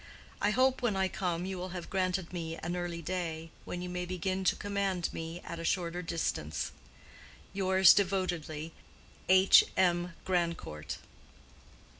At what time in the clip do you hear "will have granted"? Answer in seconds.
1.59-2.33